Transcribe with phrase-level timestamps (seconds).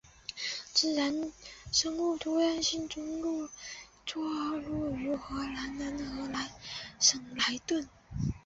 [0.73, 1.13] 自然
[1.71, 3.49] 生物多样性中心
[4.03, 4.23] 座
[4.57, 6.49] 落于荷兰南荷兰
[6.99, 7.87] 省莱顿。